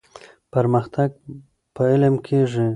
[0.53, 1.09] پرمختګ
[1.75, 2.67] په علم کيږي.